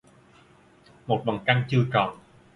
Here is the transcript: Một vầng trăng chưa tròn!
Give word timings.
Một 1.07 1.21
vầng 1.25 1.39
trăng 1.45 1.63
chưa 1.69 1.85
tròn! 1.93 2.17